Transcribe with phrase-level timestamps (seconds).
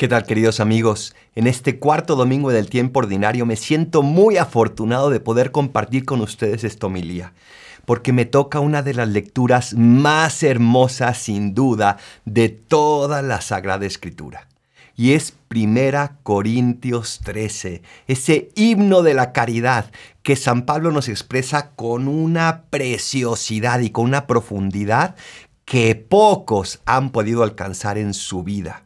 [0.00, 1.14] ¿Qué tal queridos amigos?
[1.34, 6.22] En este cuarto domingo del tiempo ordinario me siento muy afortunado de poder compartir con
[6.22, 7.34] ustedes esta homilía,
[7.84, 13.84] porque me toca una de las lecturas más hermosas sin duda de toda la Sagrada
[13.84, 14.48] Escritura.
[14.96, 19.92] Y es Primera Corintios 13, ese himno de la caridad
[20.22, 25.14] que San Pablo nos expresa con una preciosidad y con una profundidad
[25.66, 28.84] que pocos han podido alcanzar en su vida.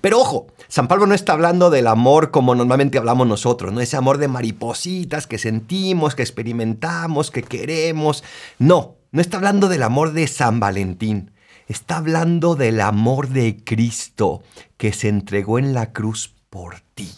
[0.00, 3.96] Pero ojo, San Pablo no está hablando del amor como normalmente hablamos nosotros, no ese
[3.96, 8.24] amor de maripositas que sentimos, que experimentamos, que queremos.
[8.58, 11.32] No, no está hablando del amor de San Valentín.
[11.68, 14.42] Está hablando del amor de Cristo
[14.76, 17.10] que se entregó en la cruz por ti.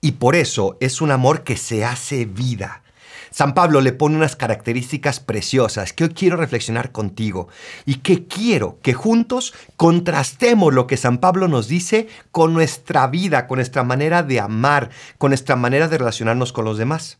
[0.00, 2.83] Y por eso es un amor que se hace vida
[3.30, 7.48] San Pablo le pone unas características preciosas que hoy quiero reflexionar contigo
[7.84, 13.46] y que quiero que juntos contrastemos lo que San Pablo nos dice con nuestra vida,
[13.46, 17.18] con nuestra manera de amar, con nuestra manera de relacionarnos con los demás.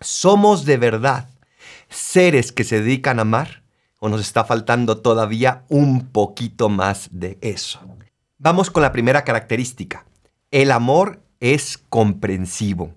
[0.00, 1.28] ¿Somos de verdad
[1.88, 3.62] seres que se dedican a amar
[3.98, 7.80] o nos está faltando todavía un poquito más de eso?
[8.38, 10.06] Vamos con la primera característica.
[10.50, 12.94] El amor es comprensivo.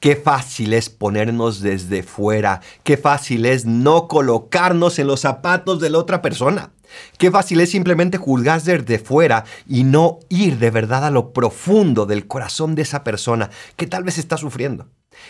[0.00, 5.90] Qué fácil es ponernos desde fuera, qué fácil es no colocarnos en los zapatos de
[5.90, 6.72] la otra persona.
[7.18, 12.04] Qué fácil es simplemente juzgar desde fuera y no ir de verdad a lo profundo
[12.06, 14.88] del corazón de esa persona que tal vez está sufriendo.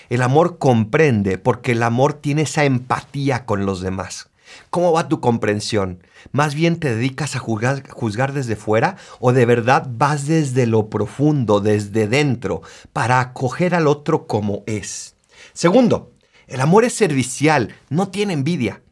[0.08, 4.31] El amor comprende porque el amor tiene esa empatía con los demás.
[4.70, 6.02] ¿Cómo va tu comprensión?
[6.30, 11.60] ¿Más bien te dedicas a juzgar, desde fuera o de verdad vas desde lo profundo,
[11.60, 15.16] desde dentro, para acoger al otro como es?
[15.52, 16.12] Segundo,
[16.46, 18.82] el amor es servicial, no tiene envidia.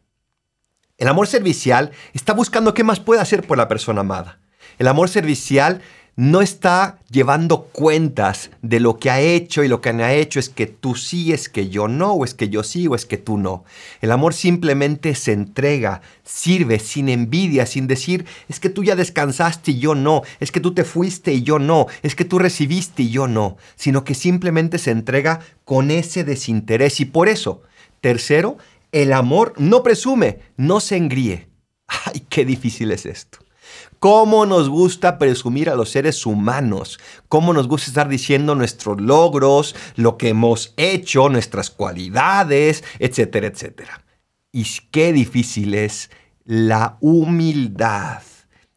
[0.98, 4.40] El amor servicial está buscando qué más puede hacer por la persona amada.
[4.78, 5.82] El amor servicial
[6.20, 10.38] no está llevando cuentas de lo que ha hecho y lo que no ha hecho
[10.38, 13.06] es que tú sí, es que yo no, o es que yo sí, o es
[13.06, 13.64] que tú no.
[14.02, 19.70] El amor simplemente se entrega, sirve sin envidia, sin decir, es que tú ya descansaste
[19.70, 23.04] y yo no, es que tú te fuiste y yo no, es que tú recibiste
[23.04, 27.00] y yo no, sino que simplemente se entrega con ese desinterés.
[27.00, 27.62] Y por eso,
[28.02, 28.58] tercero,
[28.92, 31.48] el amor no presume, no se engríe.
[31.86, 33.38] Ay, qué difícil es esto.
[33.98, 36.98] ¿Cómo nos gusta presumir a los seres humanos?
[37.28, 44.04] ¿Cómo nos gusta estar diciendo nuestros logros, lo que hemos hecho, nuestras cualidades, etcétera, etcétera?
[44.52, 46.10] Y qué difícil es
[46.44, 48.22] la humildad.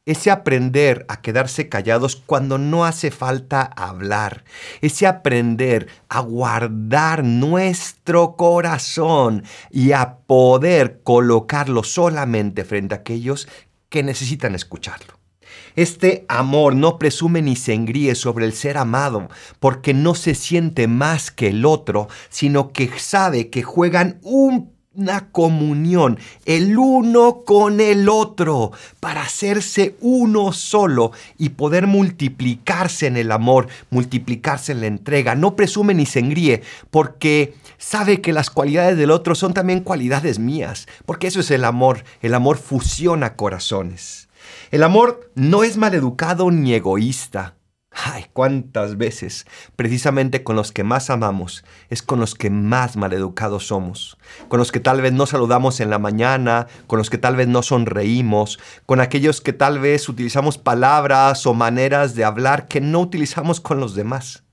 [0.05, 4.43] Ese aprender a quedarse callados cuando no hace falta hablar.
[4.81, 13.47] Ese aprender a guardar nuestro corazón y a poder colocarlo solamente frente a aquellos
[13.93, 15.19] que necesitan escucharlo.
[15.75, 20.87] Este amor no presume ni se engríe sobre el ser amado, porque no se siente
[20.87, 24.19] más que el otro, sino que sabe que juegan
[24.95, 33.17] una comunión, el uno con el otro, para hacerse uno solo y poder multiplicarse en
[33.17, 35.35] el amor, multiplicarse en la entrega.
[35.35, 36.61] No presume ni se engríe,
[36.91, 41.65] porque sabe que las cualidades del otro son también cualidades mías, porque eso es el
[41.65, 42.03] amor.
[42.21, 44.29] El amor fusiona corazones.
[44.69, 47.55] El amor no es maleducado ni egoísta.
[47.95, 49.45] Ay, cuántas veces,
[49.75, 54.17] precisamente con los que más amamos, es con los que más maleducados somos,
[54.47, 57.47] con los que tal vez no saludamos en la mañana, con los que tal vez
[57.47, 62.99] no sonreímos, con aquellos que tal vez utilizamos palabras o maneras de hablar que no
[62.99, 64.43] utilizamos con los demás.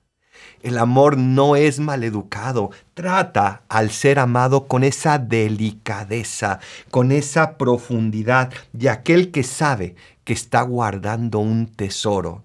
[0.61, 2.69] El amor no es maleducado.
[2.93, 6.59] Trata al ser amado con esa delicadeza,
[6.91, 12.43] con esa profundidad de aquel que sabe que está guardando un tesoro.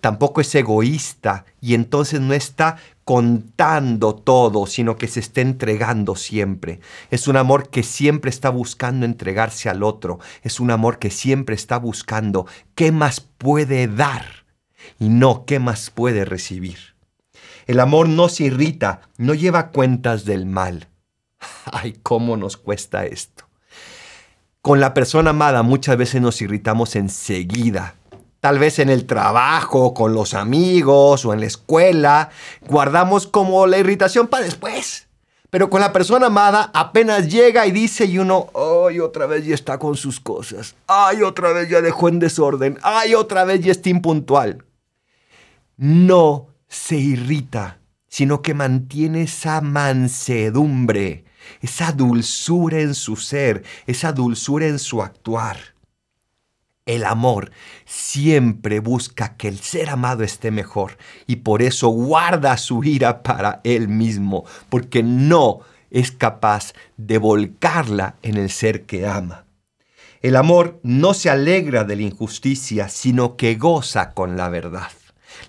[0.00, 6.80] Tampoco es egoísta y entonces no está contando todo, sino que se está entregando siempre.
[7.10, 10.18] Es un amor que siempre está buscando entregarse al otro.
[10.42, 14.44] Es un amor que siempre está buscando qué más puede dar
[14.98, 16.78] y no qué más puede recibir.
[17.66, 20.88] El amor no se irrita, no lleva cuentas del mal.
[21.72, 23.44] Ay, cómo nos cuesta esto.
[24.60, 27.96] Con la persona amada muchas veces nos irritamos enseguida.
[28.42, 32.30] Tal vez en el trabajo, con los amigos o en la escuela,
[32.66, 35.06] guardamos como la irritación para después.
[35.48, 38.48] Pero con la persona amada apenas llega y dice y uno,
[38.88, 40.74] ay, otra vez ya está con sus cosas.
[40.88, 42.78] Ay, otra vez ya dejó en desorden.
[42.82, 44.64] Ay, otra vez ya está impuntual.
[45.76, 47.78] No se irrita,
[48.08, 51.26] sino que mantiene esa mansedumbre,
[51.60, 55.71] esa dulzura en su ser, esa dulzura en su actuar.
[56.92, 57.52] El amor
[57.86, 63.62] siempre busca que el ser amado esté mejor y por eso guarda su ira para
[63.64, 65.60] él mismo, porque no
[65.90, 69.46] es capaz de volcarla en el ser que ama.
[70.20, 74.92] El amor no se alegra de la injusticia, sino que goza con la verdad.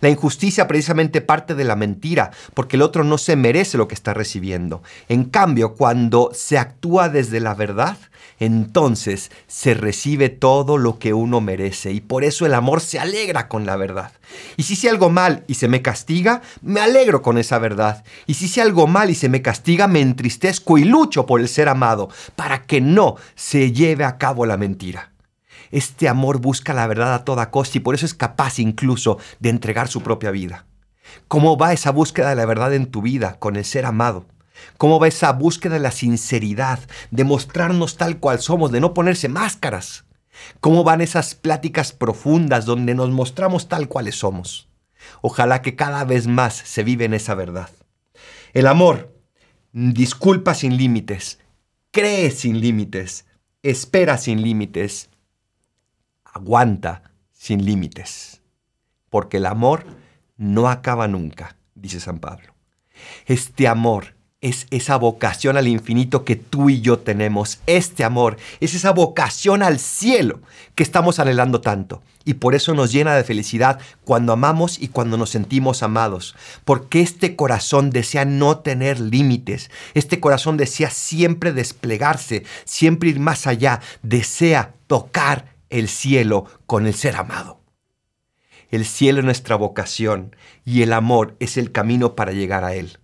[0.04, 3.96] La injusticia precisamente parte de la mentira, porque el otro no se merece lo que
[3.96, 4.84] está recibiendo.
[5.08, 7.96] En cambio, cuando se actúa desde la verdad,
[8.38, 13.48] entonces se recibe todo lo que uno merece y por eso el amor se alegra
[13.48, 14.12] con la verdad.
[14.58, 18.04] Y si hice algo mal y se me castiga, me alegro con esa verdad.
[18.28, 21.48] Y si hice algo mal y se me castiga, me entristezco y lucho por el
[21.48, 25.13] ser amado para que no se lleve a cabo la mentira.
[25.72, 29.50] Este amor busca la verdad a toda costa y por eso es capaz incluso de
[29.50, 30.66] entregar su propia vida.
[31.28, 34.26] ¿Cómo va esa búsqueda de la verdad en tu vida con el ser amado?
[34.78, 36.80] ¿Cómo va esa búsqueda de la sinceridad,
[37.12, 40.06] de mostrarnos tal cual somos, de no ponerse máscaras?
[40.60, 44.70] ¿Cómo van esas pláticas profundas donde nos mostramos tal cuales somos?
[45.22, 47.70] Ojalá que cada vez más se vive en esa verdad.
[48.54, 49.14] El amor
[49.72, 51.40] disculpa sin límites,
[51.92, 53.26] cree sin límites,
[53.64, 55.10] espera sin límites,
[56.34, 58.42] aguanta sin límites.
[59.10, 59.86] Porque el amor
[60.38, 62.54] no acaba nunca, dice San Pablo.
[63.26, 67.60] Este amor es esa vocación al infinito que tú y yo tenemos.
[67.66, 70.42] Este amor es esa vocación al cielo
[70.76, 72.04] que estamos anhelando tanto.
[72.26, 76.36] Y por eso nos llena de felicidad cuando amamos y cuando nos sentimos amados.
[76.66, 79.72] Porque este corazón desea no tener límites.
[79.94, 83.80] Este corazón desea siempre desplegarse, siempre ir más allá.
[84.02, 87.60] Desea tocar el cielo con el ser amado.
[88.70, 93.00] El cielo es nuestra vocación y el amor es el camino para llegar a él.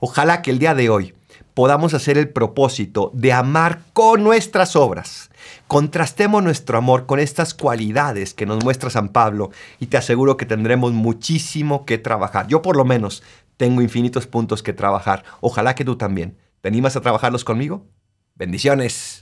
[0.00, 1.14] Ojalá que el día de hoy
[1.52, 5.30] podamos hacer el propósito de amar con nuestras obras.
[5.68, 10.46] Contrastemos nuestro amor con estas cualidades que nos muestra San Pablo y te aseguro que
[10.46, 12.46] tendremos muchísimo que trabajar.
[12.48, 13.22] Yo por lo menos
[13.58, 15.24] tengo infinitos puntos que trabajar.
[15.40, 16.38] Ojalá que tú también.
[16.62, 17.86] ¿Te animas a trabajarlos conmigo?
[18.34, 19.13] Bendiciones.